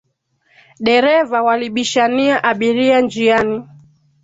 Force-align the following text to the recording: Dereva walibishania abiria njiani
Dereva 0.85 1.37
walibishania 1.45 2.35
abiria 2.49 3.01
njiani 3.01 3.59